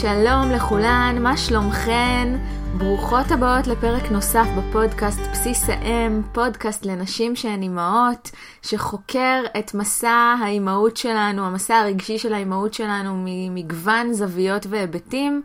[0.00, 2.36] שלום לכולן, מה שלומכן?
[2.78, 8.30] ברוכות הבאות לפרק נוסף בפודקאסט בסיס האם, פודקאסט לנשים שהן אימהות,
[8.62, 15.42] שחוקר את מסע האימהות שלנו, המסע הרגשי של האימהות שלנו ממגוון זוויות והיבטים.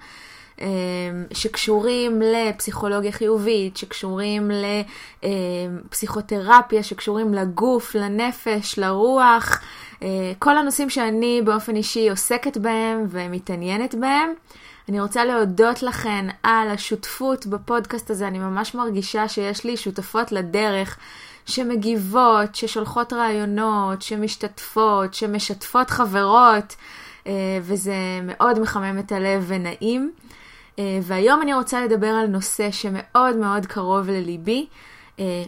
[0.61, 0.67] אמ,
[1.33, 4.51] שקשורים לפסיכולוגיה חיובית, שקשורים
[5.23, 9.61] לפסיכותרפיה, שקשורים לגוף, לנפש, לרוח,
[10.03, 14.33] אה, כל הנושאים שאני באופן אישי עוסקת בהם ומתעניינת בהם.
[14.89, 20.97] אני רוצה להודות לכן על השותפות בפודקאסט הזה, אני ממש מרגישה שיש לי שותפות לדרך.
[21.49, 26.75] שמגיבות, ששולחות רעיונות, שמשתתפות, שמשתפות חברות,
[27.27, 30.11] אה, וזה מאוד מחמם את הלב ונעים.
[30.79, 34.67] אה, והיום אני רוצה לדבר על נושא שמאוד מאוד קרוב לליבי,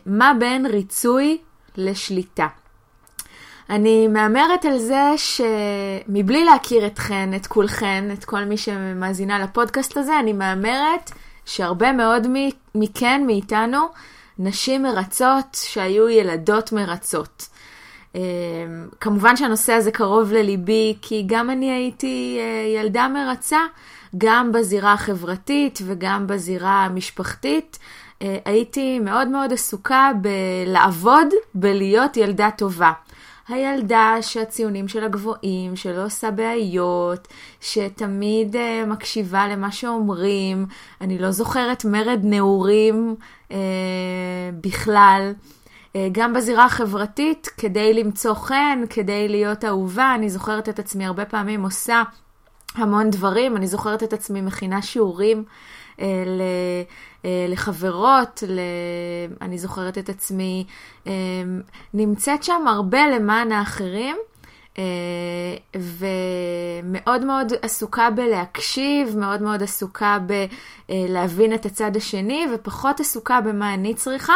[0.06, 1.38] מה בין ריצוי
[1.78, 2.48] לשליטה.
[3.72, 10.20] אני מהמרת על זה שמבלי להכיר אתכן, את כולכן, את כל מי שמאזינה לפודקאסט הזה,
[10.20, 11.12] אני מהמרת
[11.46, 12.28] שהרבה מאוד
[12.76, 13.80] מכן, מאיתנו,
[14.40, 17.48] נשים מרצות שהיו ילדות מרצות.
[18.16, 18.22] אמ,
[19.00, 23.60] כמובן שהנושא הזה קרוב לליבי, כי גם אני הייתי אה, ילדה מרצה,
[24.18, 27.80] גם בזירה החברתית וגם בזירה המשפחתית.
[28.22, 32.92] אה, הייתי מאוד מאוד עסוקה בלעבוד בלהיות ילדה טובה.
[33.48, 37.28] הילדה שהציונים שלה גבוהים, שלא עושה בעיות,
[37.62, 40.66] שתמיד uh, מקשיבה למה שאומרים.
[41.02, 43.16] אני לא זוכרת מרד נעורים
[43.50, 43.54] uh,
[44.62, 45.34] בכלל.
[45.34, 51.26] Uh, גם בזירה החברתית, כדי למצוא חן, כדי להיות אהובה, אני זוכרת את עצמי הרבה
[51.26, 52.04] פעמים עושה
[52.76, 53.58] המון דברים.
[53.58, 55.44] אני זוכרת את עצמי מכינה שיעורים
[55.98, 56.02] uh,
[57.26, 58.60] אה, לחברות, ל...
[59.42, 60.66] אני זוכרת את עצמי
[61.08, 61.12] אה,
[61.94, 64.18] נמצאת שם הרבה למען האחרים.
[64.78, 64.84] אה,
[65.76, 70.18] ומאוד מאוד עסוקה בלהקשיב, מאוד מאוד עסוקה
[70.90, 74.34] בלהבין את הצד השני, ופחות עסוקה במה אני צריכה.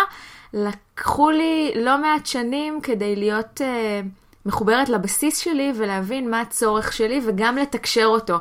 [0.53, 3.61] לקחו לי לא מעט שנים כדי להיות
[4.45, 8.37] מחוברת לבסיס שלי ולהבין מה הצורך שלי וגם לתקשר אותו.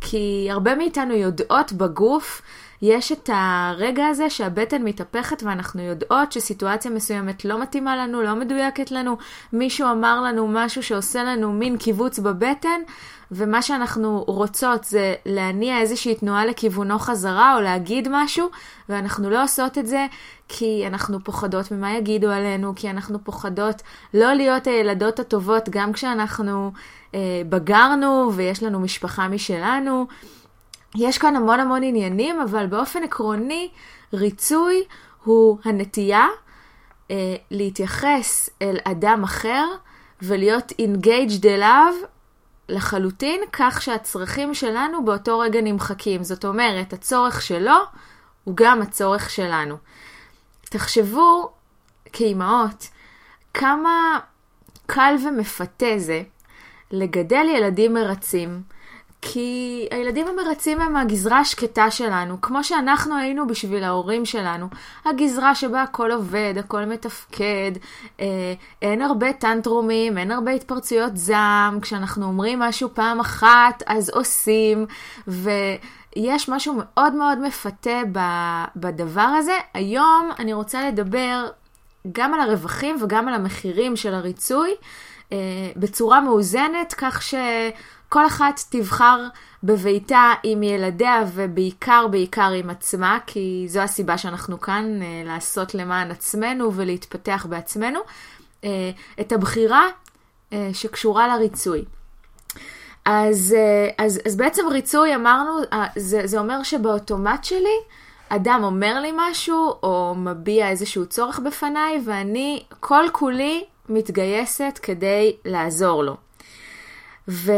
[0.00, 2.42] כי הרבה מאיתנו יודעות בגוף
[2.82, 8.90] יש את הרגע הזה שהבטן מתהפכת ואנחנו יודעות שסיטואציה מסוימת לא מתאימה לנו, לא מדויקת
[8.90, 9.16] לנו,
[9.52, 12.80] מישהו אמר לנו משהו שעושה לנו מין קיבוץ בבטן,
[13.30, 18.48] ומה שאנחנו רוצות זה להניע איזושהי תנועה לכיוונו חזרה או להגיד משהו,
[18.88, 20.06] ואנחנו לא עושות את זה
[20.48, 23.82] כי אנחנו פוחדות ממה יגידו עלינו, כי אנחנו פוחדות
[24.14, 26.72] לא להיות הילדות הטובות גם כשאנחנו
[27.14, 30.06] אה, בגרנו ויש לנו משפחה משלנו.
[30.94, 33.68] יש כאן המון המון עניינים, אבל באופן עקרוני,
[34.12, 34.84] ריצוי
[35.24, 36.26] הוא הנטייה
[37.10, 39.64] אה, להתייחס אל אדם אחר
[40.22, 41.94] ולהיות engaged אליו
[42.68, 46.24] לחלוטין, כך שהצרכים שלנו באותו רגע נמחקים.
[46.24, 47.76] זאת אומרת, הצורך שלו
[48.44, 49.76] הוא גם הצורך שלנו.
[50.62, 51.52] תחשבו,
[52.12, 52.88] כאימהות,
[53.54, 54.18] כמה
[54.86, 56.22] קל ומפתה זה
[56.90, 58.62] לגדל ילדים מרצים,
[59.32, 64.66] כי הילדים המרצים הם הגזרה השקטה שלנו, כמו שאנחנו היינו בשביל ההורים שלנו.
[65.04, 67.72] הגזרה שבה הכל עובד, הכל מתפקד,
[68.20, 74.86] אה, אין הרבה טנטרומים, אין הרבה התפרצויות זעם, כשאנחנו אומרים משהו פעם אחת, אז עושים,
[75.26, 78.00] ויש משהו מאוד מאוד מפתה
[78.76, 79.58] בדבר הזה.
[79.74, 81.46] היום אני רוצה לדבר
[82.12, 84.74] גם על הרווחים וגם על המחירים של הריצוי.
[85.32, 85.38] אה,
[85.76, 87.34] בצורה מאוזנת, כך ש...
[88.08, 89.26] כל אחת תבחר
[89.62, 96.10] בביתה עם ילדיה ובעיקר בעיקר עם עצמה, כי זו הסיבה שאנחנו כאן, אה, לעשות למען
[96.10, 98.00] עצמנו ולהתפתח בעצמנו,
[98.64, 98.90] אה,
[99.20, 99.88] את הבחירה
[100.52, 101.84] אה, שקשורה לריצוי.
[103.04, 103.56] אז,
[103.98, 105.50] אז, אז בעצם ריצוי, אמרנו,
[105.96, 107.78] זה, זה אומר שבאוטומט שלי,
[108.28, 116.04] אדם אומר לי משהו, או מביע איזשהו צורך בפניי, ואני כל כולי מתגייסת כדי לעזור
[116.04, 116.25] לו.
[117.28, 117.52] ו...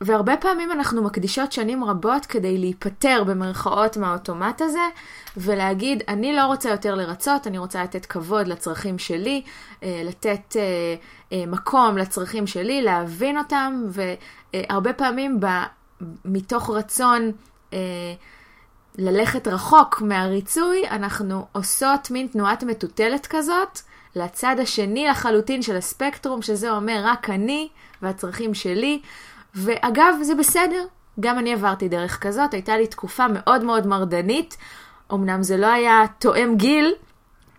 [0.00, 4.88] והרבה פעמים אנחנו מקדישות שנים רבות כדי להיפטר במרכאות מהאוטומט הזה
[5.36, 9.42] ולהגיד, אני לא רוצה יותר לרצות, אני רוצה לתת כבוד לצרכים שלי,
[9.82, 10.62] אה, לתת אה,
[11.32, 15.46] אה, מקום לצרכים שלי, להבין אותם, והרבה פעמים ב...
[16.24, 17.32] מתוך רצון
[18.98, 23.80] ללכת רחוק מהריצוי, אנחנו עושות מין תנועת מטוטלת כזאת
[24.16, 27.68] לצד השני לחלוטין של הספקטרום, שזה אומר רק אני
[28.02, 29.00] והצרכים שלי.
[29.54, 30.84] ואגב, זה בסדר,
[31.20, 34.56] גם אני עברתי דרך כזאת, הייתה לי תקופה מאוד מאוד מרדנית.
[35.12, 36.94] אמנם זה לא היה תואם גיל,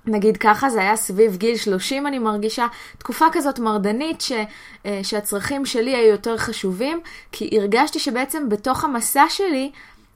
[0.05, 2.67] נגיד ככה, זה היה סביב גיל 30 אני מרגישה,
[2.97, 4.31] תקופה כזאת מרדנית ש,
[4.85, 7.01] אה, שהצרכים שלי היו יותר חשובים,
[7.31, 9.71] כי הרגשתי שבעצם בתוך המסע שלי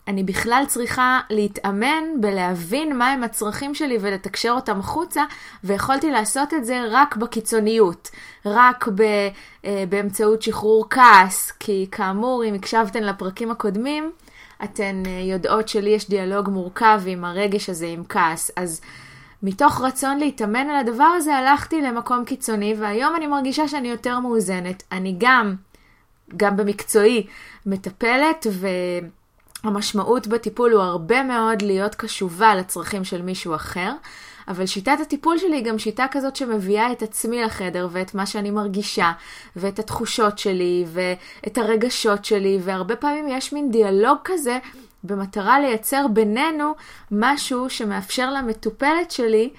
[0.07, 5.23] אני בכלל צריכה להתאמן בלהבין מהם הצרכים שלי ולתקשר אותם החוצה,
[5.63, 8.09] ויכולתי לעשות את זה רק בקיצוניות,
[8.45, 9.01] רק ב,
[9.65, 14.11] אה, באמצעות שחרור כעס, כי כאמור, אם הקשבתן לפרקים הקודמים,
[14.63, 18.51] אתן אה, יודעות שלי יש דיאלוג מורכב עם הרגש הזה, עם כעס.
[18.55, 18.81] אז
[19.43, 24.83] מתוך רצון להתאמן על הדבר הזה, הלכתי למקום קיצוני, והיום אני מרגישה שאני יותר מאוזנת.
[24.91, 25.55] אני גם,
[26.37, 27.27] גם במקצועי,
[27.65, 28.47] מטפלת,
[29.63, 33.91] והמשמעות בטיפול הוא הרבה מאוד להיות קשובה לצרכים של מישהו אחר.
[34.47, 38.51] אבל שיטת הטיפול שלי היא גם שיטה כזאת שמביאה את עצמי לחדר ואת מה שאני
[38.51, 39.11] מרגישה
[39.55, 44.59] ואת התחושות שלי ואת הרגשות שלי והרבה פעמים יש מין דיאלוג כזה
[45.03, 46.73] במטרה לייצר בינינו
[47.11, 49.49] משהו שמאפשר למטופלת שלי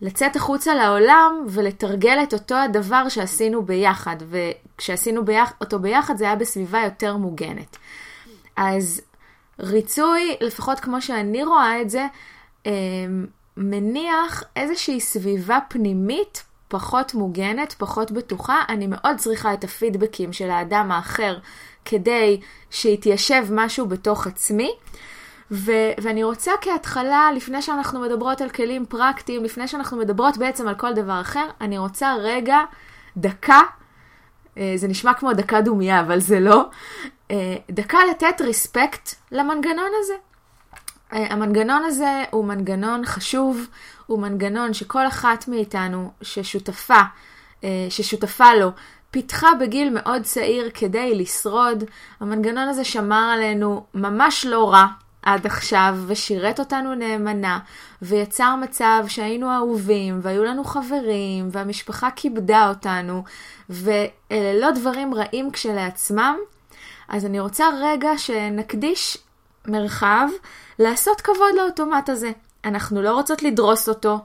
[0.00, 5.52] לצאת החוצה לעולם ולתרגל את אותו הדבר שעשינו ביחד, וכשעשינו ביח...
[5.60, 7.76] אותו ביחד זה היה בסביבה יותר מוגנת.
[8.56, 9.00] אז
[9.62, 12.06] ריצוי, לפחות כמו שאני רואה את זה,
[12.66, 13.26] אמ,
[13.56, 18.60] מניח איזושהי סביבה פנימית פחות מוגנת, פחות בטוחה.
[18.68, 21.38] אני מאוד צריכה את הפידבקים של האדם האחר
[21.84, 24.70] כדי שיתיישב משהו בתוך עצמי.
[25.50, 30.74] ו- ואני רוצה כהתחלה, לפני שאנחנו מדברות על כלים פרקטיים, לפני שאנחנו מדברות בעצם על
[30.74, 32.58] כל דבר אחר, אני רוצה רגע,
[33.16, 33.60] דקה,
[34.58, 36.64] אה, זה נשמע כמו דקה דומייה, אבל זה לא,
[37.70, 40.14] דקה לתת ריספקט למנגנון הזה.
[41.12, 43.66] אה, המנגנון הזה הוא מנגנון חשוב,
[44.06, 47.00] הוא מנגנון שכל אחת מאיתנו ששותפה,
[47.90, 48.70] ששותפה לו,
[49.12, 51.84] פיתחה בגיל מאוד צעיר כדי לשרוד.
[52.20, 54.86] המנגנון הזה שמר עלינו ממש לא רע
[55.22, 57.58] עד עכשיו, ושירת אותנו נאמנה,
[58.02, 63.22] ויצר מצב שהיינו אהובים, והיו לנו חברים, והמשפחה כיבדה אותנו,
[63.70, 66.36] ואלה לא דברים רעים כשלעצמם.
[67.12, 69.18] אז אני רוצה רגע שנקדיש
[69.66, 70.28] מרחב
[70.78, 72.30] לעשות כבוד לאוטומט הזה.
[72.64, 74.18] אנחנו לא רוצות לדרוס אותו,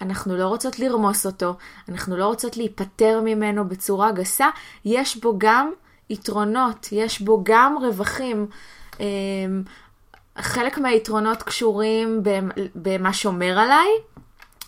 [0.00, 1.54] אנחנו לא רוצות לרמוס אותו,
[1.88, 4.48] אנחנו לא רוצות להיפטר ממנו בצורה גסה,
[4.84, 5.70] יש בו גם
[6.10, 8.46] יתרונות, יש בו גם רווחים.
[9.00, 9.62] אמ,
[10.38, 12.22] חלק מהיתרונות קשורים
[12.74, 13.88] במה שומר עליי,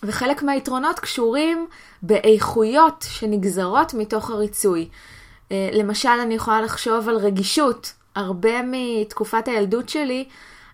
[0.03, 1.67] וחלק מהיתרונות קשורים
[2.01, 4.89] באיכויות שנגזרות מתוך הריצוי.
[5.53, 7.93] אה, למשל, אני יכולה לחשוב על רגישות.
[8.15, 10.25] הרבה מתקופת הילדות שלי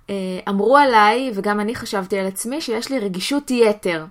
[0.10, 0.16] אה,
[0.50, 4.06] אמרו עליי, וגם אני חשבתי על עצמי, שיש לי רגישות יתר.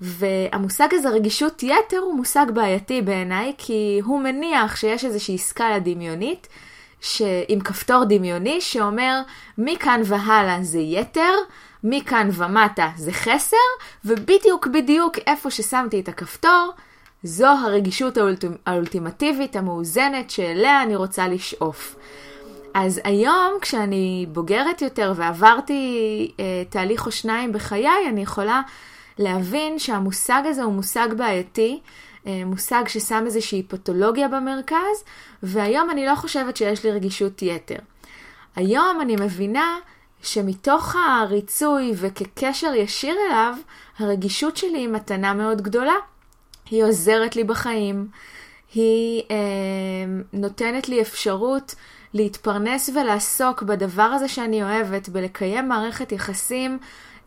[0.00, 6.48] והמושג הזה, רגישות יתר, הוא מושג בעייתי בעיניי, כי הוא מניח שיש איזושהי סקאלה דמיונית,
[7.00, 7.22] ש...
[7.48, 9.20] עם כפתור דמיוני, שאומר
[9.58, 11.32] מכאן והלאה זה יתר,
[11.84, 13.56] מכאן ומטה זה חסר,
[14.04, 16.72] ובדיוק בדיוק איפה ששמתי את הכפתור,
[17.22, 18.44] זו הרגישות האולט...
[18.66, 21.96] האולטימטיבית, המאוזנת, שאליה אני רוצה לשאוף.
[22.74, 28.62] אז היום, כשאני בוגרת יותר ועברתי אה, תהליך או שניים בחיי, אני יכולה
[29.18, 31.80] להבין שהמושג הזה הוא מושג בעייתי,
[32.26, 35.04] אה, מושג ששם איזושהי פתולוגיה במרכז,
[35.42, 37.78] והיום אני לא חושבת שיש לי רגישות יתר.
[38.56, 39.78] היום אני מבינה
[40.22, 43.54] שמתוך הריצוי וכקשר ישיר אליו,
[43.98, 45.94] הרגישות שלי היא מתנה מאוד גדולה.
[46.70, 48.08] היא עוזרת לי בחיים,
[48.74, 49.36] היא אה,
[50.32, 51.74] נותנת לי אפשרות
[52.14, 56.78] להתפרנס ולעסוק בדבר הזה שאני אוהבת, בלקיים מערכת יחסים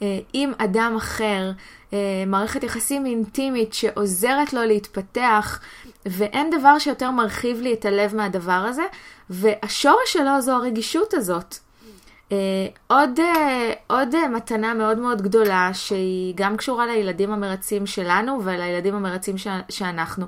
[0.01, 1.51] אה, עם אדם אחר,
[1.93, 5.60] אה, מערכת יחסים אינטימית שעוזרת לו להתפתח,
[6.05, 8.83] ואין דבר שיותר מרחיב לי את הלב מהדבר הזה,
[9.29, 11.55] והשורש שלו זו הרגישות הזאת.
[12.31, 12.33] Uh,
[12.88, 13.23] עוד, uh,
[13.88, 19.47] עוד uh, מתנה מאוד מאוד גדולה, שהיא גם קשורה לילדים המרצים שלנו ולילדים המרצים ש-
[19.69, 20.25] שאנחנו,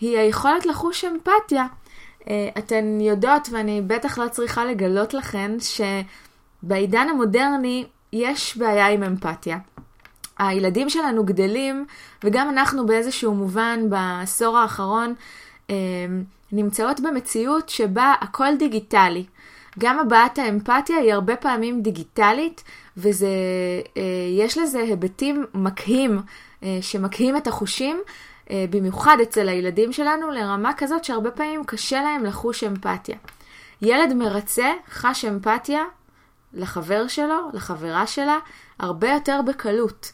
[0.00, 1.66] היא היכולת לחוש אמפתיה.
[2.20, 2.24] Uh,
[2.58, 5.52] אתן יודעות, ואני בטח לא צריכה לגלות לכן,
[6.62, 9.58] שבעידן המודרני יש בעיה עם אמפתיה.
[10.38, 11.86] הילדים שלנו גדלים,
[12.24, 15.14] וגם אנחנו באיזשהו מובן בעשור האחרון
[15.70, 15.74] אה,
[16.52, 19.24] נמצאות במציאות שבה הכל דיגיטלי.
[19.78, 22.64] גם הבעת האמפתיה היא הרבה פעמים דיגיטלית,
[22.96, 26.20] ויש אה, לזה היבטים מקהים,
[26.62, 28.00] אה, שמקהים את החושים,
[28.70, 33.16] במיוחד אצל הילדים שלנו, לרמה כזאת שהרבה פעמים קשה להם לחוש אמפתיה.
[33.82, 35.84] ילד מרצה חש אמפתיה
[36.54, 38.38] לחבר שלו, לחברה שלה,
[38.78, 40.12] הרבה יותר בקלות.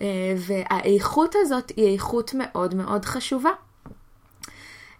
[0.00, 3.50] אה, והאיכות הזאת היא איכות מאוד מאוד חשובה.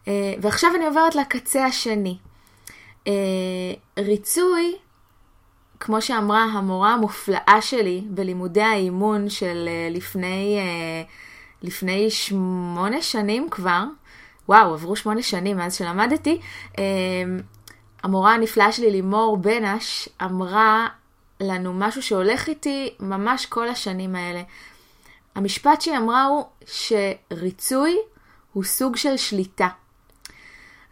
[0.08, 2.18] אה, ועכשיו אני עוברת לקצה השני.
[3.06, 3.12] אה,
[3.98, 4.76] ריצוי,
[5.80, 11.02] כמו שאמרה המורה המופלאה שלי בלימודי האימון של אה, לפני, אה,
[11.62, 13.84] לפני שמונה שנים כבר,
[14.48, 16.40] וואו, עברו שמונה שנים מאז שלמדתי,
[18.02, 20.88] המורה הנפלאה שלי, לימור בנש, אמרה
[21.40, 24.42] לנו משהו שהולך איתי ממש כל השנים האלה.
[25.34, 27.96] המשפט שהיא אמרה הוא שריצוי
[28.52, 29.68] הוא סוג של שליטה.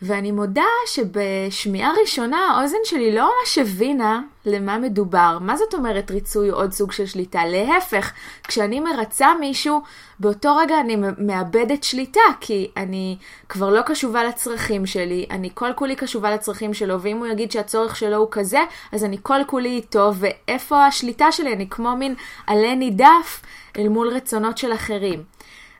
[0.02, 5.38] ואני מודה שבשמיעה ראשונה האוזן שלי לא ממש הבינה למה מדובר.
[5.40, 7.46] מה זאת אומרת ריצוי עוד סוג של שליטה?
[7.46, 8.12] להפך,
[8.48, 9.80] כשאני מרצה מישהו,
[10.20, 13.16] באותו רגע אני מאבדת שליטה, כי אני
[13.48, 17.96] כבר לא קשובה לצרכים שלי, אני כל כולי קשובה לצרכים שלו, ואם הוא יגיד שהצורך
[17.96, 18.60] שלו הוא כזה,
[18.92, 21.52] אז אני כל כולי איתו, ואיפה השליטה שלי?
[21.52, 22.14] אני כמו מין
[22.46, 23.42] עלה נידף
[23.78, 25.22] אל מול רצונות של אחרים.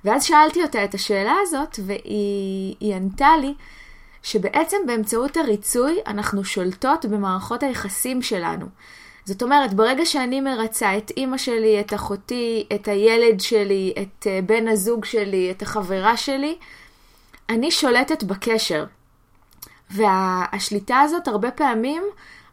[0.04, 3.54] ואז שאלתי אותה את השאלה הזאת, והיא ענתה לי,
[4.22, 8.66] שבעצם באמצעות הריצוי אנחנו שולטות במערכות היחסים שלנו.
[9.24, 14.40] זאת אומרת, ברגע שאני מרצה את אימא שלי, את אחותי, את הילד שלי, את אה,
[14.46, 16.58] בן הזוג שלי, את החברה שלי,
[17.48, 18.84] אני שולטת בקשר.
[19.90, 22.02] והשליטה הזאת הרבה פעמים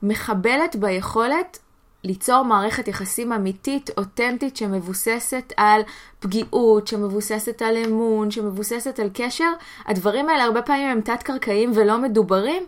[0.04, 1.60] מחבלת ביכולת
[2.04, 5.82] ליצור מערכת יחסים אמיתית, אותנטית, שמבוססת על
[6.20, 9.52] פגיעות, שמבוססת על אמון, שמבוססת על קשר.
[9.86, 12.64] הדברים האלה הרבה פעמים הם תת-קרקעיים ולא מדוברים,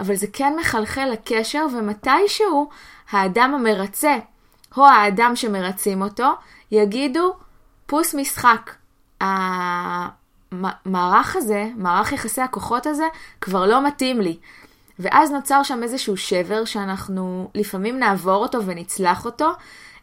[0.00, 2.68] אבל זה כן מחלחל לקשר, ומתישהו
[3.10, 4.16] האדם המרצה,
[4.76, 6.32] או האדם שמרצים אותו,
[6.70, 7.34] יגידו,
[7.86, 8.70] פוס משחק.
[10.52, 13.04] המערך הזה, מערך יחסי הכוחות הזה,
[13.40, 14.38] כבר לא מתאים לי.
[15.00, 19.48] ואז נוצר שם איזשהו שבר שאנחנו לפעמים נעבור אותו ונצלח אותו.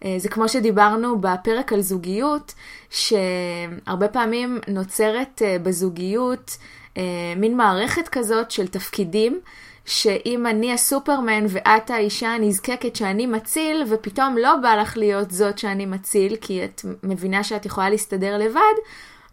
[0.05, 2.53] אה, זה כמו שדיברנו בפרק על זוגיות,
[2.89, 6.57] שהרבה פעמים נוצרת אה, בזוגיות
[6.97, 7.03] אה,
[7.35, 9.39] מין מערכת כזאת של תפקידים,
[9.85, 15.85] שאם אני הסופרמן ואת האישה הנזקקת שאני מציל, ופתאום לא בא לך להיות זאת שאני
[15.85, 18.75] מציל, כי את מבינה שאת יכולה להסתדר לבד,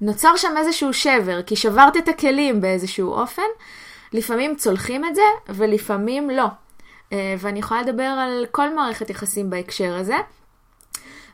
[0.00, 3.42] נוצר שם איזשהו שבר, כי שברת את הכלים באיזשהו אופן.
[4.14, 6.46] לפעמים צולחים את זה ולפעמים לא.
[7.12, 10.16] אה, ואני יכולה לדבר על כל מערכת יחסים בהקשר הזה.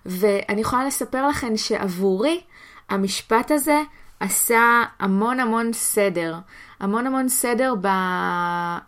[0.06, 2.40] ואני יכולה לספר לכם שעבורי
[2.88, 3.80] המשפט הזה
[4.20, 6.34] עשה המון המון סדר.
[6.80, 7.88] המון המון סדר ב...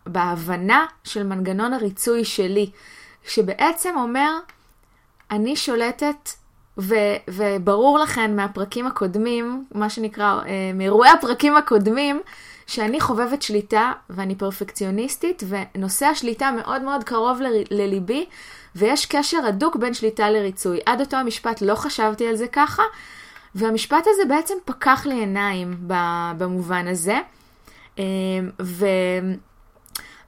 [0.07, 2.71] בהבנה של מנגנון הריצוי שלי,
[3.25, 4.39] שבעצם אומר,
[5.31, 6.31] אני שולטת,
[6.79, 6.95] ו...
[7.29, 12.21] וברור לכם מהפרקים הקודמים, מה שנקרא, אה, מאירועי הפרקים הקודמים,
[12.66, 18.26] שאני חובבת שליטה ואני פרפקציוניסטית, ונושא השליטה מאוד מאוד קרוב ל- לליבי,
[18.76, 20.81] ויש קשר הדוק בין שליטה לריצוי.
[20.87, 22.83] עד אותו המשפט לא חשבתי על זה ככה,
[23.54, 25.75] והמשפט הזה בעצם פקח לי עיניים
[26.38, 27.19] במובן הזה.
[27.99, 28.04] אמ,
[28.62, 28.87] ו...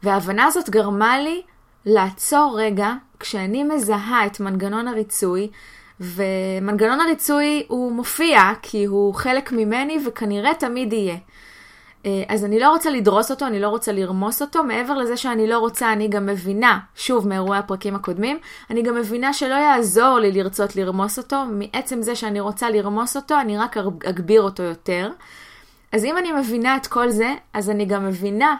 [0.02, 1.42] וההבנה הזאת גרמה לי
[1.86, 5.48] לעצור רגע כשאני מזהה את מנגנון הריצוי,
[6.00, 11.16] ומנגנון הריצוי הוא מופיע כי הוא חלק ממני וכנראה תמיד יהיה.
[12.06, 14.64] אה, אז אני לא רוצה לדרוס אותו, אני לא רוצה לרמוס אותו.
[14.64, 18.38] מעבר לזה שאני לא רוצה, אני גם מבינה, שוב מאירועי הפרקים הקודמים,
[18.70, 21.44] אני גם מבינה שלא יעזור לי לרצות לרמוס אותו.
[21.50, 25.10] מעצם זה שאני רוצה לרמוס אותו, אני רק אגביר אותו יותר.
[25.92, 28.56] אז אם אני מבינה את כל זה, אז אני גם מבינה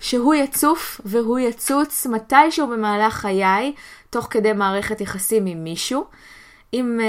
[0.00, 3.72] שהוא יצוף והוא יצוץ מתישהו במהלך חיי,
[4.10, 6.04] תוך כדי מערכת יחסים עם מישהו.
[6.74, 7.08] אם, אה,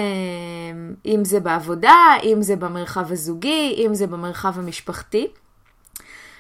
[1.06, 5.28] אם זה בעבודה, אם זה במרחב הזוגי, אם זה במרחב המשפחתי.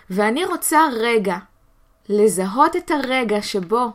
[0.09, 1.37] ואני רוצה רגע
[2.09, 3.85] לזהות את הרגע שבו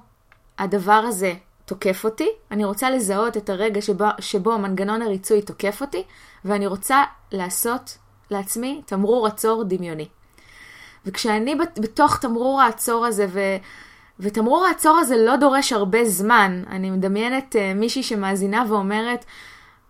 [0.58, 6.02] הדבר הזה תוקף אותי, אני רוצה לזהות את הרגע שבו, שבו מנגנון הריצוי תוקף אותי,
[6.44, 7.02] ואני רוצה
[7.32, 7.98] לעשות
[8.30, 10.08] לעצמי תמרור עצור דמיוני.
[11.06, 13.40] וכשאני בתוך תמרור העצור הזה, ו...
[14.20, 19.24] ותמרור העצור הזה לא דורש הרבה זמן, אני מדמיינת uh, מישהי שמאזינה ואומרת,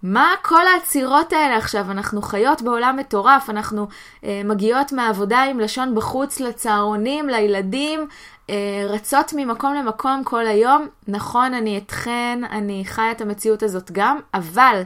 [0.07, 1.91] מה כל העצירות האלה עכשיו?
[1.91, 3.87] אנחנו חיות בעולם מטורף, אנחנו
[4.25, 8.09] אה, מגיעות מהעבודה עם לשון בחוץ לצהרונים, לילדים,
[8.51, 8.55] אה,
[8.89, 10.89] רצות ממקום למקום כל היום.
[11.09, 14.83] נכון, אני אתכן, אני חיה את המציאות הזאת גם, אבל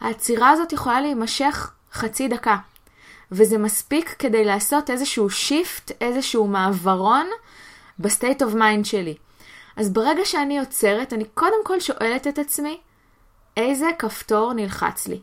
[0.00, 2.56] העצירה הזאת יכולה להימשך חצי דקה.
[3.32, 7.26] וזה מספיק כדי לעשות איזשהו shift, איזשהו מעברון
[7.98, 9.14] ב state of mind שלי.
[9.76, 12.78] אז ברגע שאני עוצרת, אני קודם כל שואלת את עצמי,
[13.56, 15.20] איזה כפתור נלחץ לי.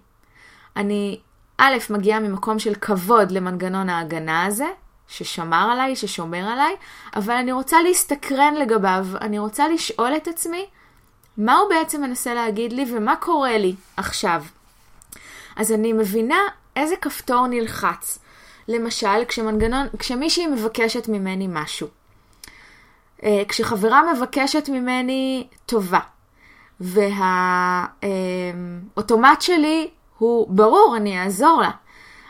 [0.75, 1.19] אני,
[1.57, 4.67] א', מגיעה ממקום של כבוד למנגנון ההגנה הזה,
[5.07, 6.75] ששמר עליי, ששומר עליי,
[7.15, 10.65] אבל אני רוצה להסתקרן לגביו, אני רוצה לשאול את עצמי,
[11.37, 14.43] מה הוא בעצם מנסה להגיד לי ומה קורה לי עכשיו.
[15.55, 16.39] אז אני מבינה
[16.75, 18.19] איזה כפתור נלחץ.
[18.67, 21.87] למשל, כשמנגנון, כשמישהי מבקשת ממני משהו.
[23.23, 25.99] אה, כשחברה מבקשת ממני טובה.
[28.01, 31.71] והאוטומט שלי הוא ברור, אני אעזור לה.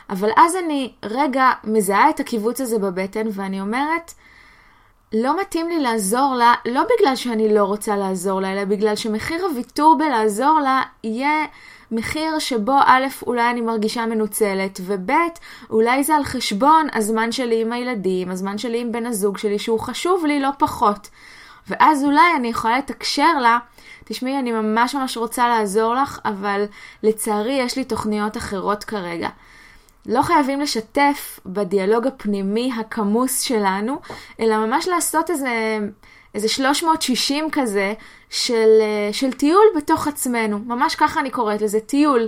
[0.09, 4.13] אבל אז אני רגע מזהה את הקיבוץ הזה בבטן ואני אומרת,
[5.13, 9.45] לא מתאים לי לעזור לה, לא בגלל שאני לא רוצה לעזור לה, אלא בגלל שמחיר
[9.45, 11.45] הוויתור בלעזור לה יהיה
[11.91, 15.11] מחיר שבו א', אולי אני מרגישה מנוצלת, וב',
[15.69, 19.79] אולי זה על חשבון הזמן שלי עם הילדים, הזמן שלי עם בן הזוג שלי, שהוא
[19.79, 21.09] חשוב לי לא פחות.
[21.67, 23.59] ואז אולי אני יכולה לתקשר לה,
[24.05, 26.65] תשמעי, אני ממש ממש רוצה לעזור לך, אבל
[27.03, 29.29] לצערי יש לי תוכניות אחרות כרגע.
[30.05, 33.99] לא חייבים לשתף בדיאלוג הפנימי הכמוס שלנו,
[34.39, 35.79] אלא ממש לעשות איזה,
[36.35, 37.93] איזה 360 כזה
[38.29, 38.69] של,
[39.11, 40.59] של טיול בתוך עצמנו.
[40.59, 42.27] ממש ככה אני קוראת לזה, טיול.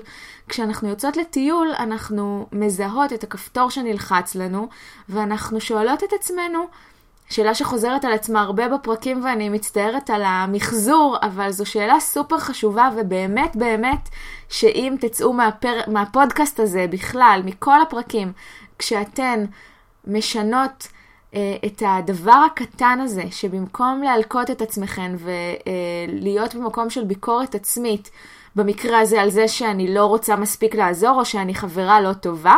[0.49, 4.67] כשאנחנו יוצאות לטיול, אנחנו מזהות את הכפתור שנלחץ לנו,
[5.09, 6.67] ואנחנו שואלות את עצמנו,
[7.29, 12.89] שאלה שחוזרת על עצמה הרבה בפרקים ואני מצטערת על המחזור, אבל זו שאלה סופר חשובה
[12.97, 14.09] ובאמת באמת
[14.49, 15.79] שאם תצאו מהפר...
[15.87, 18.31] מהפודקאסט הזה בכלל, מכל הפרקים,
[18.79, 19.45] כשאתן
[20.07, 20.87] משנות
[21.35, 28.11] אה, את הדבר הקטן הזה, שבמקום להלקות את עצמכן ולהיות אה, במקום של ביקורת עצמית,
[28.55, 32.55] במקרה הזה על זה שאני לא רוצה מספיק לעזור או שאני חברה לא טובה,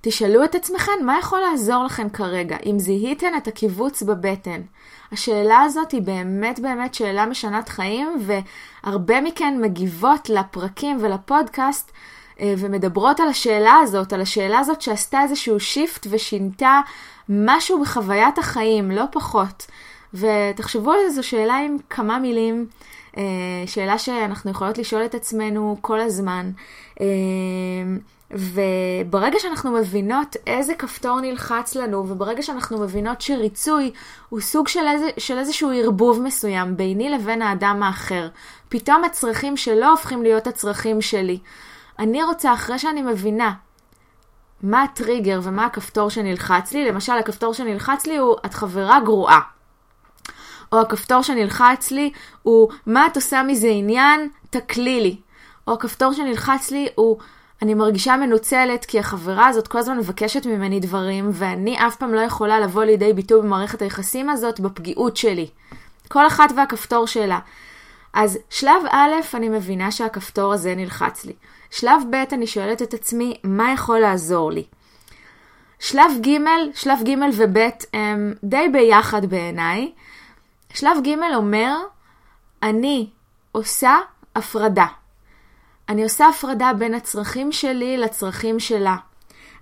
[0.00, 4.60] תשאלו את עצמכם מה יכול לעזור לכם כרגע, אם זיהיתן את הקיבוץ בבטן.
[5.12, 11.92] השאלה הזאת היא באמת באמת שאלה משנת חיים, והרבה מכן מגיבות לפרקים ולפודקאסט
[12.40, 16.80] אה, ומדברות על השאלה הזאת, על השאלה הזאת שעשתה איזשהו שיפט ושינתה
[17.28, 19.66] משהו בחוויית החיים, לא פחות.
[20.14, 22.66] ותחשבו על זה, זו שאלה עם כמה מילים,
[23.16, 23.22] אה,
[23.66, 26.50] שאלה שאנחנו יכולות לשאול את עצמנו כל הזמן.
[28.30, 33.92] וברגע שאנחנו מבינות איזה כפתור נלחץ לנו, וברגע שאנחנו מבינות שריצוי
[34.28, 38.28] הוא סוג של, איזה, של איזשהו ערבוב מסוים ביני לבין האדם האחר,
[38.68, 41.38] פתאום הצרכים שלו הופכים להיות הצרכים שלי.
[41.98, 43.52] אני רוצה, אחרי שאני מבינה
[44.62, 49.40] מה הטריגר ומה הכפתור שנלחץ לי, למשל הכפתור שנלחץ לי הוא את חברה גרועה.
[50.72, 52.12] או הכפתור שנלחץ לי
[52.42, 55.16] הוא מה את עושה מזה עניין, תקלי לי.
[55.66, 57.18] או הכפתור שנלחץ לי הוא
[57.62, 62.20] אני מרגישה מנוצלת כי החברה הזאת כל הזמן מבקשת ממני דברים, ואני אף פעם לא
[62.20, 65.48] יכולה לבוא לידי ביטוי במערכת היחסים הזאת בפגיעות שלי.
[66.08, 67.38] כל אחת והכפתור שלה.
[68.12, 71.32] אז שלב א', אני מבינה שהכפתור הזה נלחץ לי.
[71.70, 74.64] שלב ב', אני שואלת את עצמי, מה יכול לעזור לי?
[75.78, 76.38] שלב ג',
[76.74, 77.58] שלב ג' וב'
[77.92, 79.92] הם די ביחד בעיניי.
[80.74, 81.76] שלב ג' אומר,
[82.62, 83.10] אני
[83.52, 83.96] עושה
[84.36, 84.86] הפרדה.
[85.88, 88.96] אני עושה הפרדה בין הצרכים שלי לצרכים שלה.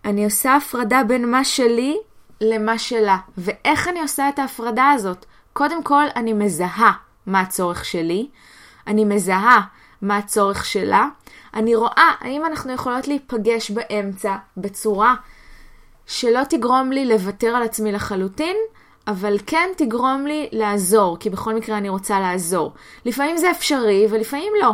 [0.04, 1.96] אני עושה הפרדה בין מה שלי
[2.40, 3.16] למה שלה.
[3.38, 5.26] ואיך אני עושה את ההפרדה הזאת?
[5.52, 6.92] קודם כל, אני מזהה
[7.26, 8.28] מה הצורך שלי,
[8.86, 9.60] אני מזהה
[10.02, 11.08] מה הצורך שלה,
[11.54, 15.14] אני רואה האם אנחנו יכולות להיפגש באמצע בצורה
[16.06, 18.56] שלא תגרום לי לוותר על עצמי לחלוטין,
[19.06, 22.72] אבל כן תגרום לי לעזור, כי בכל מקרה אני רוצה לעזור.
[23.04, 24.72] לפעמים זה אפשרי ולפעמים לא.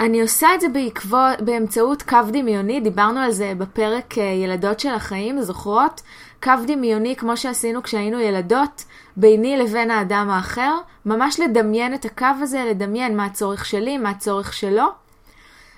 [0.00, 4.94] אני עושה את זה בעקבות, באמצעות קו דמיוני, דיברנו על זה בפרק אה, ילדות של
[4.94, 6.00] החיים, זוכרות?
[6.42, 8.84] קו דמיוני כמו שעשינו כשהיינו ילדות,
[9.16, 10.74] ביני לבין האדם האחר,
[11.06, 14.84] ממש לדמיין את הקו הזה, לדמיין מה הצורך שלי, מה הצורך שלו.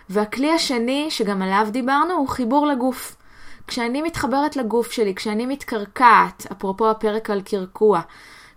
[0.09, 3.16] והכלי השני, שגם עליו דיברנו, הוא חיבור לגוף.
[3.66, 8.00] כשאני מתחברת לגוף שלי, כשאני מתקרקעת, אפרופו הפרק על קרקוע,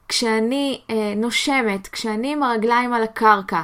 [0.07, 3.61] כשאני אה, נושמת, כשאני עם הרגליים על הקרקע,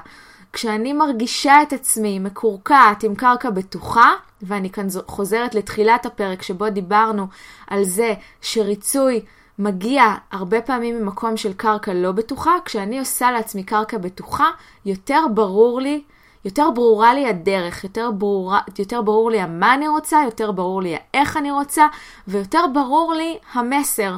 [0.53, 7.27] כשאני מרגישה את עצמי מקורקעת עם קרקע בטוחה, ואני כאן חוזרת לתחילת הפרק שבו דיברנו
[7.67, 9.21] על זה שריצוי
[9.59, 14.49] מגיע הרבה פעמים ממקום של קרקע לא בטוחה, כשאני עושה לעצמי קרקע בטוחה,
[14.85, 16.01] יותר ברור לי,
[16.45, 20.97] יותר ברורה לי הדרך, יותר, ברורה, יותר ברור לי מה אני רוצה, יותר ברור לי
[21.13, 21.87] איך אני רוצה,
[22.27, 24.15] ויותר ברור לי המסר.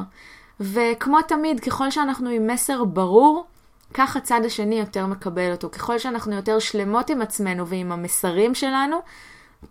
[0.60, 3.44] וכמו תמיד, ככל שאנחנו עם מסר ברור,
[3.94, 5.70] כך הצד השני יותר מקבל אותו.
[5.70, 8.96] ככל שאנחנו יותר שלמות עם עצמנו ועם המסרים שלנו,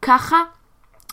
[0.02, 0.38] ככה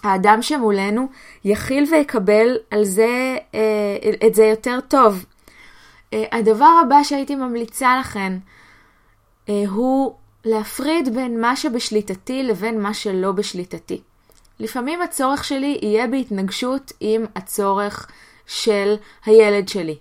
[0.03, 1.09] האדם שמולנו
[1.45, 5.25] יכיל ויקבל על זה, אה, את זה יותר טוב.
[6.13, 8.33] אה, הדבר הבא שהייתי ממליצה לכן
[9.49, 14.01] אה, הוא להפריד בין מה שבשליטתי לבין מה שלא בשליטתי.
[14.61, 18.09] לפעמים הצורך שלי יהיה בהתנגשות עם הצורך
[18.47, 18.95] של
[19.27, 19.99] הילד שלי.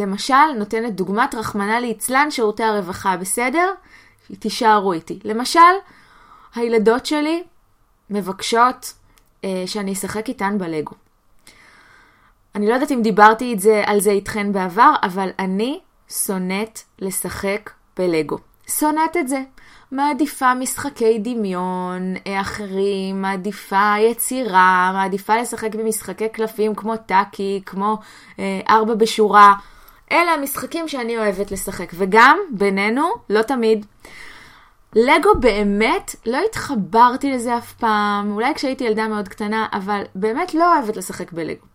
[0.00, 3.72] למשל, נותנת דוגמת רחמנא ליצלן שירותי הרווחה, בסדר?
[4.38, 5.18] תישארו איתי.
[5.24, 5.60] למשל,
[6.54, 7.42] הילדות שלי
[8.10, 8.92] מבקשות
[9.44, 10.94] אה, שאני אשחק איתן בלגו.
[12.54, 15.80] אני לא יודעת אם דיברתי את זה, על זה איתכן בעבר, אבל אני
[16.24, 18.38] שונאת לשחק בלגו.
[18.68, 19.42] שונאת את זה.
[19.92, 27.98] מעדיפה משחקי דמיון אה, אחרים, מעדיפה יצירה, מעדיפה לשחק במשחקי קלפים כמו טאקי, כמו
[28.38, 29.54] אה, ארבע בשורה.
[30.12, 33.86] אלה המשחקים שאני אוהבת לשחק, וגם, בינינו, לא תמיד.
[34.96, 40.76] לגו באמת, לא התחברתי לזה אף פעם, אולי כשהייתי ילדה מאוד קטנה, אבל באמת לא
[40.76, 41.66] אוהבת לשחק בלגו.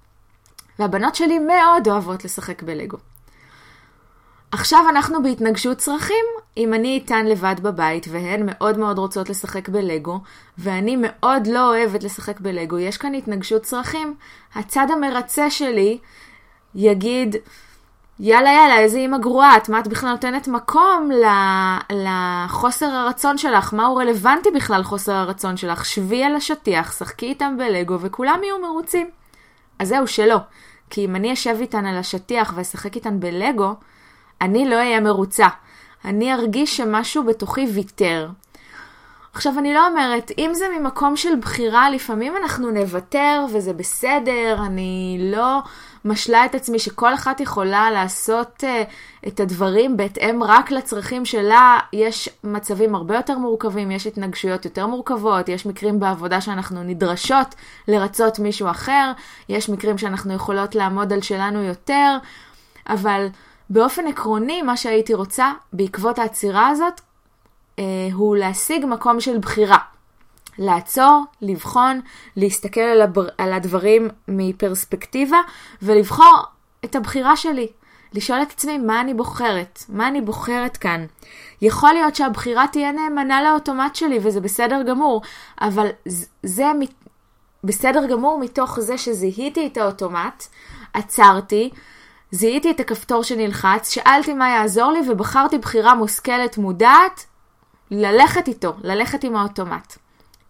[0.80, 2.98] והבנות שלי מאוד אוהבות לשחק בלגו.
[4.52, 6.26] עכשיו אנחנו בהתנגשות צרכים,
[6.58, 10.20] אם אני איתן לבד בבית והן מאוד מאוד רוצות לשחק בלגו,
[10.58, 14.16] ואני מאוד לא אוהבת לשחק בלגו, יש כאן התנגשות צרכים.
[14.56, 15.98] הצד המרצה שלי
[16.76, 17.36] יגיד,
[18.20, 21.10] יאללה יאללה, איזה אימא גרועה, את מה את בכלל נותנת מקום
[21.90, 23.74] לחוסר הרצון שלך?
[23.74, 25.86] מה הוא רלוונטי בכלל חוסר הרצון שלך?
[25.86, 29.10] שבי על השטיח, שחקי איתם בלגו וכולם יהיו מרוצים.
[29.80, 30.38] אז זהו, שלא.
[30.90, 33.74] כי אם אני אשב איתן על השטיח ואשחק איתן בלגו,
[34.42, 35.48] אני לא אהיה מרוצה.
[36.06, 38.30] אני ארגיש שמשהו בתוכי ויתר.
[39.34, 45.18] עכשיו, אני לא אומרת, אם זה ממקום של בחירה, לפעמים אנחנו נוותר וזה בסדר, אני
[45.22, 45.60] לא
[46.06, 51.80] משלה את עצמי שכל אחת יכולה לעשות uh, את הדברים בהתאם רק לצרכים שלה.
[51.94, 57.56] יש מצבים הרבה יותר מורכבים, יש התנגשויות יותר מורכבות, יש מקרים בעבודה שאנחנו נדרשות
[57.88, 59.12] לרצות מישהו אחר,
[59.50, 62.18] יש מקרים שאנחנו יכולות לעמוד על שלנו יותר,
[62.90, 63.28] אבל
[63.70, 67.02] באופן עקרוני, מה שהייתי רוצה בעקבות העצירה הזאת,
[67.80, 69.95] אה, הוא להשיג מקום של בחירה.
[70.60, 72.02] לעצור, לבחון,
[72.36, 73.28] להסתכל על, הבר...
[73.38, 75.38] על הדברים מפרספקטיבה
[75.82, 76.44] ולבחור
[76.86, 77.68] את הבחירה שלי.
[78.14, 81.06] לשאול את עצמי מה אני בוחרת, מה אני בוחרת כאן.
[81.62, 85.22] יכול להיות שהבחירה תהיה נאמנה לאוטומט שלי וזה בסדר גמור,
[85.62, 85.88] אבל
[86.44, 86.66] זה
[87.64, 90.44] בסדר גמור מתוך זה שזיהיתי את האוטומט,
[90.94, 91.70] עצרתי,
[92.32, 97.26] זיהיתי את הכפתור שנלחץ, שאלתי מה יעזור לי ובחרתי בחירה מושכלת מודעת
[97.92, 99.96] ללכת איתו, ללכת עם האוטומט.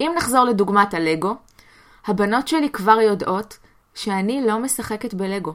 [0.01, 1.35] אם נחזור לדוגמת הלגו,
[2.07, 3.57] הבנות שלי כבר יודעות
[3.95, 5.53] שאני לא משחקת בלגו.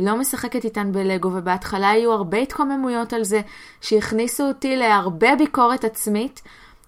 [0.00, 3.40] לא משחקת איתן בלגו, ובהתחלה היו הרבה התקוממויות על זה,
[3.80, 6.42] שהכניסו אותי להרבה ביקורת עצמית,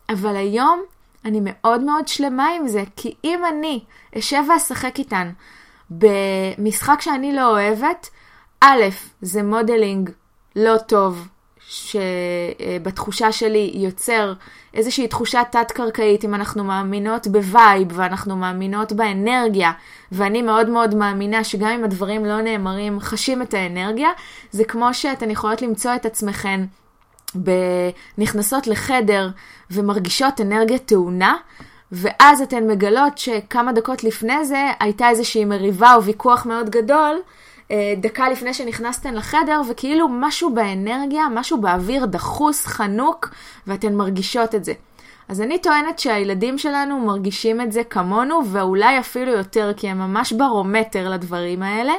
[0.09, 0.83] אבל היום
[1.25, 3.85] אני מאוד מאוד שלמה עם זה, כי אם אני
[4.19, 5.31] אשב ואשחק איתן
[5.91, 8.09] במשחק שאני לא אוהבת,
[8.61, 8.83] א',
[9.23, 10.11] זה modeling
[10.57, 11.29] לא טוב,
[11.69, 14.33] שבתחושה שלי יוצר
[14.75, 19.73] איזושהי תחושה תת-קרקעית, אם אנחנו מאמינות ב vibe ואנחנו מאמינות באנרגיה,
[20.13, 24.09] ואני מאוד מאוד מאמינה שגם אם הדברים לא נאמרים, חשים את האנרגיה,
[24.51, 26.65] זה כמו שאתן יכולות למצוא את עצמכן
[28.19, 29.29] נכנסות לחדר
[29.71, 31.37] ומרגישות אנרגיה טעונה,
[31.93, 37.17] ואז אתן מגלות שכמה דקות לפני זה הייתה איזושהי מריבה או ויכוח מאוד גדול,
[37.97, 43.29] דקה לפני שנכנסתן לחדר, וכאילו משהו באנרגיה, משהו באוויר דחוס, חנוק,
[43.67, 44.73] ואתן מרגישות את זה.
[45.29, 50.33] אז אני טוענת שהילדים שלנו מרגישים את זה כמונו, ואולי אפילו יותר, כי הם ממש
[50.33, 51.93] ברומטר לדברים האלה.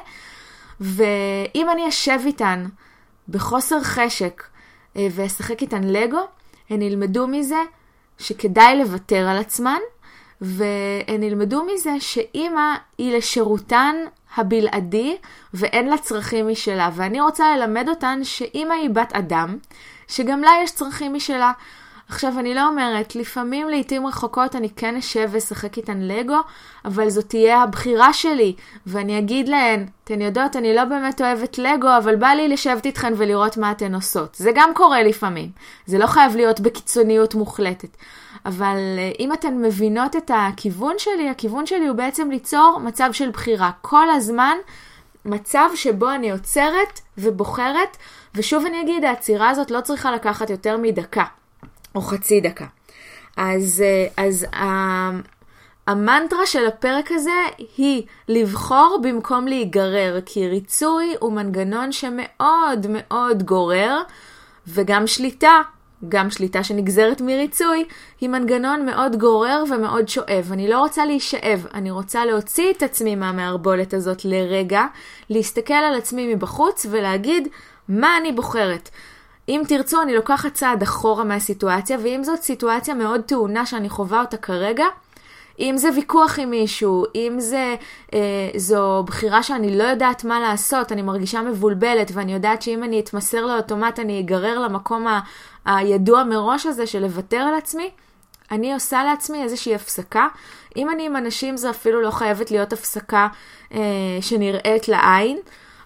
[0.81, 2.65] ואם אני אשב איתן
[3.29, 4.43] בחוסר חשק
[4.95, 6.19] אה, ואשחק איתן לגו,
[6.69, 7.63] הן ילמדו מזה
[8.17, 9.79] שכדאי לוותר על עצמן,
[10.41, 13.95] והן ילמדו מזה שאימא היא לשירותן
[14.37, 15.17] הבלעדי
[15.53, 16.89] ואין לה צרכים משלה.
[16.93, 19.57] ואני רוצה ללמד אותן שאימא היא בת אדם,
[20.07, 21.51] שגם לה יש צרכים משלה.
[22.09, 26.37] עכשיו, אני לא אומרת, לפעמים, לעיתים רחוקות, אני כן אשב ואשחק איתן לגו,
[26.85, 28.55] אבל זאת תהיה הבחירה שלי,
[28.87, 33.13] ואני אגיד להן, אתן יודעות, אני לא באמת אוהבת לגו, אבל בא לי לשבת איתכן
[33.17, 34.35] ולראות מה אתן עושות.
[34.35, 35.51] זה גם קורה לפעמים.
[35.85, 37.97] זה לא חייב להיות בקיצוניות מוחלטת.
[38.45, 43.29] אבל אה, אם אתן מבינות את הכיוון שלי, הכיוון שלי הוא בעצם ליצור מצב של
[43.29, 43.71] בחירה.
[43.81, 44.57] כל הזמן
[45.25, 47.97] מצב שבו אני עוצרת ובוחרת,
[48.35, 51.23] ושוב אני אגיד, העצירה הזאת לא צריכה לקחת יותר מדקה,
[51.95, 52.65] או חצי דקה.
[53.37, 54.45] אז, אה, אז
[55.87, 57.45] המנטרה של הפרק הזה
[57.77, 63.97] היא לבחור במקום להיגרר, כי ריצוי הוא מנגנון שמאוד מאוד גורר,
[64.67, 65.61] וגם שליטה
[66.09, 67.85] גם שליטה שנגזרת מריצוי,
[68.21, 70.49] היא מנגנון מאוד גורר ומאוד שואב.
[70.51, 74.85] אני לא רוצה להישאב, אני רוצה להוציא את עצמי מהמערבולת הזאת לרגע,
[75.29, 77.47] להסתכל על עצמי מבחוץ ולהגיד
[77.89, 78.89] מה אני בוחרת.
[79.49, 84.37] אם תרצו, אני לוקחת צעד אחורה מהסיטואציה, ואם זאת סיטואציה מאוד טעונה שאני חווה אותה
[84.37, 84.85] כרגע,
[85.59, 87.75] אם זה ויכוח עם מישהו, אם זה,
[88.13, 92.99] אה, זו בחירה שאני לא יודעת מה לעשות, אני מרגישה מבולבלת ואני יודעת שאם אני
[92.99, 95.19] אתמסר לאוטומט אני אגרר למקום ה,
[95.65, 97.89] הידוע מראש הזה של לוותר על עצמי,
[98.51, 100.27] אני עושה לעצמי איזושהי הפסקה.
[100.77, 103.27] אם אני עם אנשים זה אפילו לא חייבת להיות הפסקה
[103.73, 103.79] אה,
[104.21, 105.37] שנראית לעין.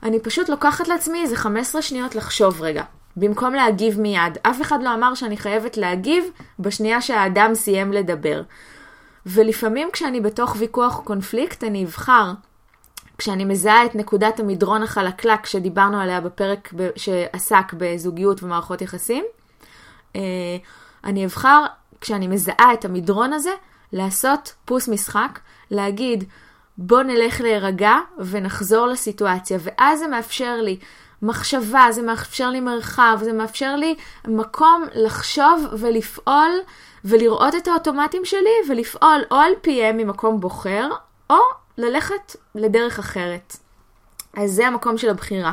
[0.03, 2.83] אני פשוט לוקחת לעצמי איזה 15 שניות לחשוב רגע.
[3.17, 4.37] במקום להגיב מיד.
[4.41, 6.25] אף אחד לא אמר שאני חייבת להגיב
[6.59, 8.41] בשנייה שהאדם סיים לדבר.
[9.25, 12.31] ולפעמים כשאני בתוך ויכוח או קונפליקט, אני אבחר,
[13.17, 19.23] כשאני מזהה את נקודת המדרון החלקלק שדיברנו עליה בפרק שעסק בזוגיות ומערכות יחסים,
[20.15, 20.21] אה,
[21.03, 21.65] אני אבחר,
[22.01, 23.51] כשאני מזהה את המדרון הזה,
[23.93, 25.39] לעשות פוס משחק,
[25.71, 26.23] להגיד,
[26.77, 29.57] בוא נלך להירגע ונחזור לסיטואציה.
[29.61, 30.77] ואז זה מאפשר לי
[31.23, 33.95] מחשבה, זה מאפשר לי מרחב, זה מאפשר לי
[34.27, 36.51] מקום לחשוב ולפעול
[37.05, 40.89] ולראות את האוטומטים שלי ולפעול או על פיהם ממקום בוחר,
[41.29, 41.35] או
[41.77, 43.57] ללכת לדרך אחרת.
[44.37, 45.51] אז זה המקום של הבחירה.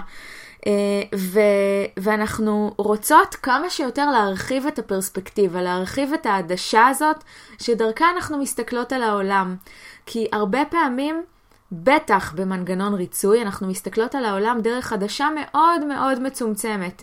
[0.66, 0.72] אה,
[1.14, 1.40] ו-
[1.96, 7.16] ואנחנו רוצות כמה שיותר להרחיב את הפרספקטיבה, להרחיב את העדשה הזאת,
[7.58, 9.56] שדרכה אנחנו מסתכלות על העולם.
[10.06, 11.22] כי הרבה פעמים,
[11.72, 17.02] בטח במנגנון ריצוי, אנחנו מסתכלות על העולם דרך עדשה מאוד מאוד מצומצמת.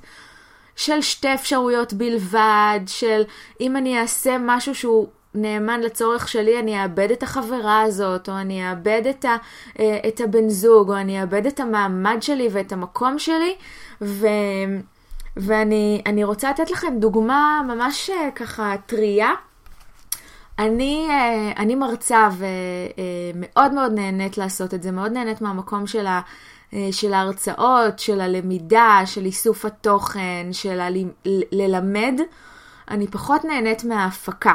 [0.75, 3.21] של שתי אפשרויות בלבד, של
[3.61, 8.69] אם אני אעשה משהו שהוא נאמן לצורך שלי, אני אאבד את החברה הזאת, או אני
[8.69, 9.35] אאבד את, ה,
[9.79, 13.55] אה, את הבן זוג, או אני אאבד את המעמד שלי ואת המקום שלי.
[14.01, 14.27] ו,
[15.37, 19.31] ואני רוצה לתת לכם דוגמה ממש אה, ככה טרייה.
[20.59, 26.21] אני, אה, אני מרצה ומאוד מאוד נהנית לעשות את זה, מאוד נהנית מהמקום של, ה,
[26.91, 30.79] של ההרצאות, של הלמידה, של איסוף התוכן, של
[31.51, 32.19] ללמד.
[32.89, 34.53] אני פחות נהנית מההפקה.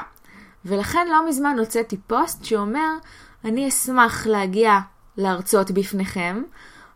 [0.65, 2.91] ולכן לא מזמן הוצאתי פוסט שאומר,
[3.45, 4.79] אני אשמח להגיע
[5.17, 6.43] להרצות בפניכם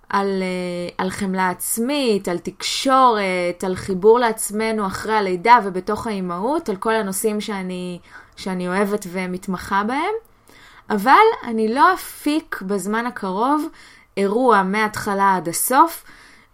[0.08, 6.76] על, אה, על חמלה עצמית, על תקשורת, על חיבור לעצמנו אחרי הלידה ובתוך האימהות, על
[6.76, 7.98] כל הנושאים שאני,
[8.36, 10.14] שאני אוהבת ומתמחה בהם,
[10.90, 13.66] אבל אני לא אפיק בזמן הקרוב
[14.16, 16.04] אירוע מההתחלה עד הסוף.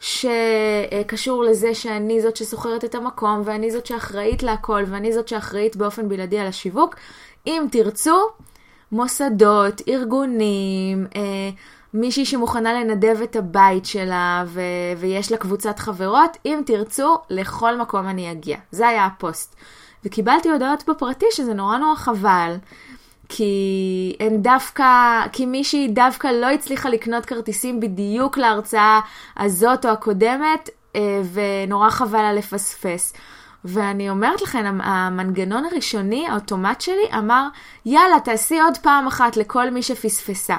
[0.03, 6.09] שקשור לזה שאני זאת שסוחרת את המקום, ואני זאת שאחראית להכל, ואני זאת שאחראית באופן
[6.09, 6.97] בלעדי על השיווק.
[7.47, 8.19] אם תרצו,
[8.93, 11.51] מוסדות, ארגונים, אה,
[11.95, 14.61] מישהי שמוכנה לנדב את הבית שלה ו-
[14.99, 18.57] ויש לה קבוצת חברות, אם תרצו, לכל מקום אני אגיע.
[18.71, 19.57] זה היה הפוסט.
[20.05, 22.57] וקיבלתי הודעות בפרטי שזה נורא נורא חבל,
[23.29, 24.85] כי הן דווקא,
[25.33, 29.01] כי מישהי דווקא לא הצליחה לקנות כרטיסים בדיוק להרצאה
[29.37, 33.15] הזאת או הקודמת, אה, ונורא חבל לה לפספס.
[33.65, 37.49] ואני אומרת לכם, המנגנון הראשוני, האוטומט שלי, אמר,
[37.87, 40.57] יאללה, תעשי עוד פעם אחת לכל מי שפספסה.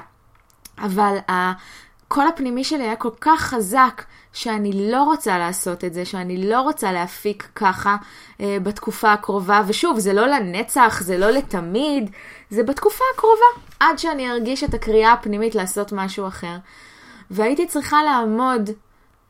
[0.77, 6.49] אבל הקול הפנימי שלי היה כל כך חזק, שאני לא רוצה לעשות את זה, שאני
[6.49, 7.95] לא רוצה להפיק ככה
[8.41, 9.62] אה, בתקופה הקרובה.
[9.67, 12.12] ושוב, זה לא לנצח, זה לא לתמיד,
[12.49, 16.57] זה בתקופה הקרובה, עד שאני ארגיש את הקריאה הפנימית לעשות משהו אחר.
[17.31, 18.69] והייתי צריכה לעמוד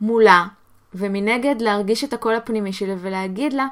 [0.02, 0.46] מולה,
[0.94, 3.68] ומנגד להרגיש את הקול הפנימי שלי ולהגיד לה,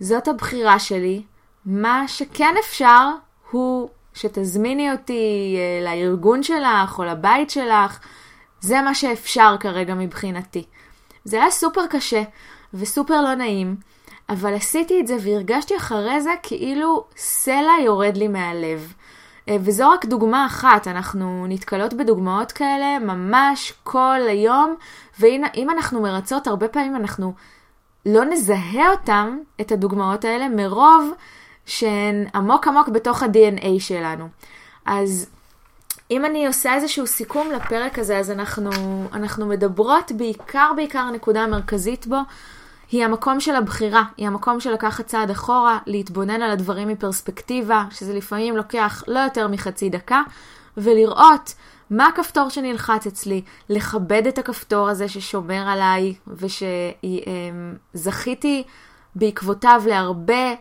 [0.00, 1.22] זאת הבחירה שלי,
[1.66, 3.08] מה שכן אפשר
[3.50, 7.98] הוא שתזמיני אותי אה, לארגון שלך או לבית שלך,
[8.60, 10.64] זה מה שאפשר כרגע מבחינתי.
[11.24, 12.22] זה היה סופר קשה
[12.74, 13.76] וסופר לא נעים,
[14.28, 18.94] אבל עשיתי את זה והרגשתי אחרי זה כאילו סלע יורד לי מהלב.
[19.48, 24.74] אה, וזו רק דוגמה אחת, אנחנו נתקלות בדוגמאות כאלה ממש כל היום,
[25.20, 27.34] ואם אנחנו מרצות, הרבה פעמים אנחנו
[28.06, 31.10] לא נזהה אותם, את הדוגמאות האלה, מרוב
[31.66, 34.28] שהן עמוק עמוק בתוך ה-DNA שלנו.
[34.86, 35.26] אז
[36.10, 38.70] אם אני עושה איזשהו סיכום לפרק הזה, אז אנחנו,
[39.12, 42.18] אנחנו מדברות בעיקר, בעיקר הנקודה המרכזית בו,
[42.90, 48.14] היא המקום של הבחירה, היא המקום של לקחת צעד אחורה, להתבונן על הדברים מפרספקטיבה, שזה
[48.14, 50.22] לפעמים לוקח לא יותר מחצי דקה,
[50.76, 51.54] ולראות
[51.90, 56.14] מה הכפתור שנלחץ אצלי, לכבד את הכפתור הזה ששומר עליי,
[57.94, 58.62] ושזכיתי
[59.14, 60.54] בעקבותיו להרבה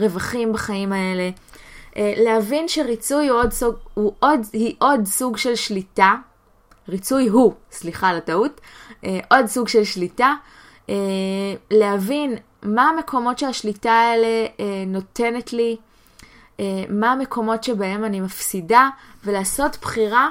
[0.00, 1.30] רווחים בחיים האלה.
[1.96, 6.14] אה, להבין שריצוי הוא עוד סוג, הוא עוד, היא עוד סוג של שליטה,
[6.88, 8.60] ריצוי הוא, סליחה על הטעות,
[9.04, 10.34] אה, עוד סוג של שליטה,
[10.90, 10.94] אה,
[11.70, 14.46] להבין מה המקומות שהשליטה האלה
[14.86, 15.76] נותנת לי,
[16.88, 18.88] מה המקומות שבהם אני מפסידה,
[19.24, 20.30] ולעשות בחירה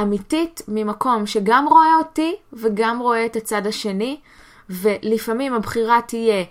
[0.00, 4.20] אמיתית ממקום שגם רואה אותי וגם רואה את הצד השני,
[4.70, 6.44] ולפעמים הבחירה תהיה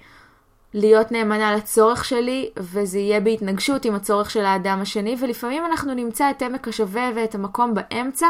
[0.76, 6.30] להיות נאמנה לצורך שלי, וזה יהיה בהתנגשות עם הצורך של האדם השני, ולפעמים אנחנו נמצא
[6.30, 8.28] את עמק השווה ואת המקום באמצע.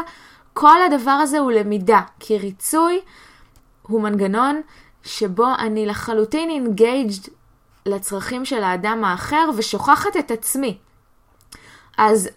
[0.52, 3.00] כל הדבר הזה הוא למידה, כי ריצוי
[3.82, 4.60] הוא מנגנון
[5.02, 7.28] שבו אני לחלוטין engaged
[7.86, 10.78] לצרכים של האדם האחר ושוכחת את עצמי.
[11.98, 12.28] אז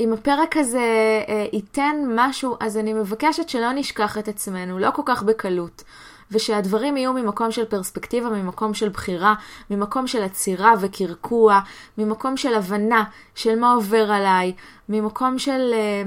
[0.00, 5.02] אם הפרק הזה אה, ייתן משהו, אז אני מבקשת שלא נשכח את עצמנו, לא כל
[5.06, 5.82] כך בקלות.
[6.30, 9.34] ושהדברים יהיו ממקום של פרספקטיבה, ממקום של בחירה,
[9.70, 11.60] ממקום של עצירה וקרקוע,
[11.98, 14.52] ממקום של הבנה של מה עובר עליי,
[14.88, 16.02] ממקום של, אה,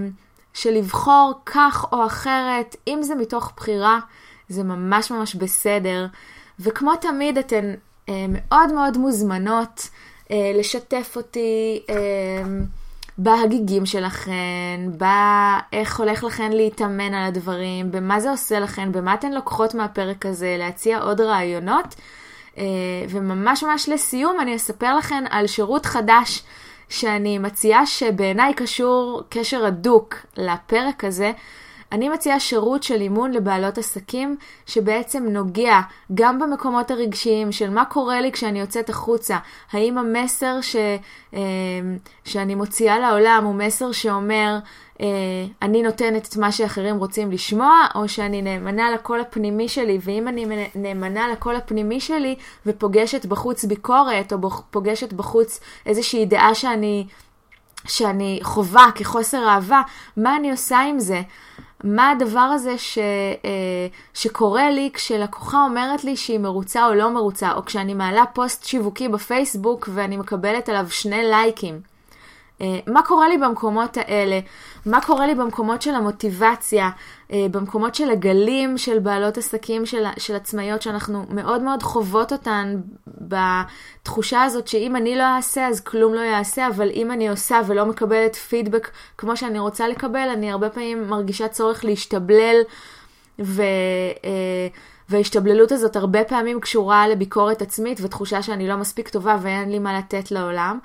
[0.53, 3.99] של לבחור כך או אחרת, אם זה מתוך בחירה,
[4.49, 6.05] זה ממש ממש בסדר.
[6.59, 7.73] וכמו תמיד, אתן
[8.09, 9.89] אה, מאוד מאוד מוזמנות
[10.31, 11.85] אה, לשתף אותי.
[13.17, 19.75] בהגיגים שלכן, באיך הולך לכן להתאמן על הדברים, במה זה עושה לכן, במה אתן לוקחות
[19.75, 21.95] מהפרק הזה, להציע עוד רעיונות.
[22.57, 22.63] אה,
[23.09, 26.43] וממש ממש לסיום אני אספר לכן על שירות חדש
[26.89, 31.31] שאני מציעה שבעיניי קשור קשר הדוק לפרק הזה.
[31.91, 35.79] אני מציעה שירות של אימון לבעלות עסקים, שבעצם נוגע
[36.13, 39.37] גם במקומות הרגשיים של מה קורה לי כשאני יוצאת החוצה.
[39.71, 40.75] האם המסר ש,
[41.33, 41.39] אה,
[42.25, 44.57] שאני מוציאה לעולם הוא מסר שאומר,
[45.01, 45.07] אה,
[45.61, 50.67] אני נותנת את מה שאחרים רוצים לשמוע, או שאני נאמנה לקול הפנימי שלי, ואם אני
[50.75, 54.37] נאמנה לקול הפנימי שלי ופוגשת בחוץ ביקורת, או
[54.71, 57.07] פוגשת בחוץ איזושהי דעה שאני...
[57.85, 59.81] שאני חווה כחוסר אהבה,
[60.17, 61.21] מה אני עושה עם זה?
[61.83, 67.51] מה הדבר הזה ש, אה, שקורה לי כשלקוחה אומרת לי שהיא מרוצה או לא מרוצה,
[67.53, 71.96] או כשאני מעלה פוסט שיווקי בפייסבוק ואני מקבלת עליו שני לייקים.
[72.61, 74.39] אה, מה קורה לי במקומות האלה?
[74.85, 76.89] מה קורה לי במקומות של המוטיבציה?
[77.31, 82.81] אה, במקומות של הגלים של בעלות עסקים, של, של עצמאיות, שאנחנו מאוד מאוד חוות אותן
[83.07, 87.85] בתחושה הזאת שאם אני לא אעשה אז כלום לא יעשה, אבל אם אני עושה ולא
[87.85, 92.61] מקבלת פידבק כמו שאני רוצה לקבל, אני הרבה פעמים מרגישה צורך להשתבלל,
[93.39, 93.61] ו...
[94.25, 94.67] אה,
[95.09, 99.97] וההשתבללות הזאת הרבה פעמים קשורה לביקורת עצמית ותחושה שאני לא מספיק טובה ואין לי מה
[99.97, 100.79] לתת לעולם.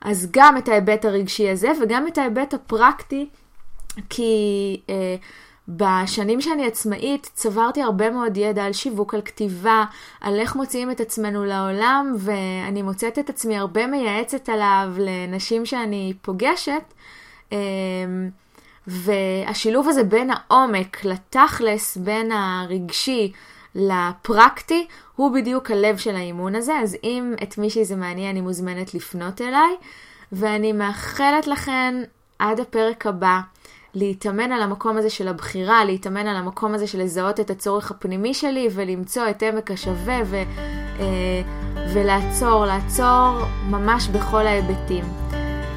[0.00, 3.28] אז גם את ההיבט הרגשי הזה וגם את ההיבט הפרקטי,
[4.10, 5.16] כי אה,
[5.68, 9.84] בשנים שאני עצמאית צברתי הרבה מאוד ידע על שיווק, על כתיבה,
[10.20, 16.12] על איך מוציאים את עצמנו לעולם, ואני מוצאת את עצמי הרבה מייעצת עליו לנשים שאני
[16.22, 16.82] פוגשת.
[17.52, 17.58] אה,
[18.86, 23.32] והשילוב הזה בין העומק לתכלס, בין הרגשי
[23.76, 24.86] לפרקטי,
[25.16, 29.40] הוא בדיוק הלב של האימון הזה, אז אם את מישהי זה מעניין, היא מוזמנת לפנות
[29.40, 29.76] אליי,
[30.32, 31.94] ואני מאחלת לכן
[32.38, 33.40] עד הפרק הבא
[33.94, 38.34] להתאמן על המקום הזה של הבחירה, להתאמן על המקום הזה של לזהות את הצורך הפנימי
[38.34, 40.36] שלי ולמצוא את עמק השווה ו,
[41.00, 41.42] אה,
[41.94, 43.38] ולעצור, לעצור
[43.70, 45.04] ממש בכל ההיבטים.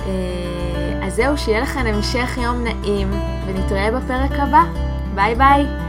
[0.05, 3.12] אה, אז זהו, שיהיה לכם המשך יום נעים,
[3.47, 4.63] ונתראה בפרק הבא.
[5.15, 5.88] ביי ביי.